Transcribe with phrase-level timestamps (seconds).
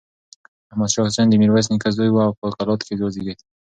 [0.71, 3.39] احمد شاه حسين د ميرويس نيکه زوی و او په کلات کې وزېږېد.